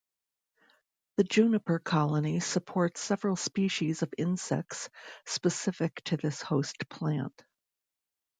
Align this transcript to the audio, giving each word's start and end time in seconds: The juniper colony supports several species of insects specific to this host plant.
The 1.17 1.23
juniper 1.23 1.77
colony 1.77 2.39
supports 2.39 3.01
several 3.01 3.35
species 3.35 4.01
of 4.01 4.11
insects 4.17 4.89
specific 5.27 6.03
to 6.05 6.17
this 6.17 6.41
host 6.41 6.89
plant. 6.89 7.43